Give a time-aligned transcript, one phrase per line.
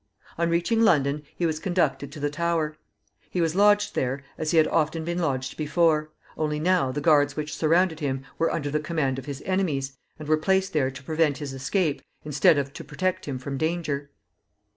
[0.35, 2.75] On reaching London, he was conducted to the Tower.
[3.29, 7.35] He was lodged there as he had often been lodged before, only now the guards
[7.35, 11.03] which surrounded him were under the command of his enemies, and were placed there to
[11.03, 14.09] prevent his escape, instead of to protect him from danger.